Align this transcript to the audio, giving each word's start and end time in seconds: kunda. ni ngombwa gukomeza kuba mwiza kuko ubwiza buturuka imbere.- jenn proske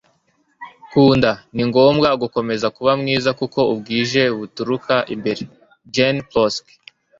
kunda. 0.91 1.31
ni 1.55 1.63
ngombwa 1.69 2.09
gukomeza 2.21 2.67
kuba 2.75 2.91
mwiza 3.01 3.29
kuko 3.39 3.59
ubwiza 3.73 4.21
buturuka 4.37 4.95
imbere.- 5.13 5.41
jenn 5.93 6.17
proske 6.29 6.73